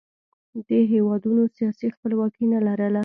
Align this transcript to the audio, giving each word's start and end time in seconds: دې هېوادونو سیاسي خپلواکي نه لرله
دې 0.67 0.79
هېوادونو 0.93 1.41
سیاسي 1.57 1.87
خپلواکي 1.95 2.45
نه 2.53 2.59
لرله 2.65 2.99